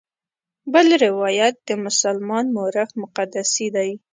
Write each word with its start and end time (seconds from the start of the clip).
بل 0.73 0.87
روایت 1.05 1.55
د 1.67 1.69
مسلمان 1.85 2.45
مورخ 2.55 2.89
مقدسي 3.03 3.67
دی. 3.75 3.89